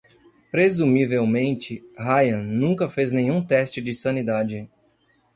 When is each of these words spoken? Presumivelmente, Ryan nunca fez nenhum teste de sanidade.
Presumivelmente, 0.49 1.87
Ryan 1.95 2.41
nunca 2.41 2.89
fez 2.89 3.11
nenhum 3.11 3.45
teste 3.45 3.79
de 3.79 3.93
sanidade. 3.93 4.67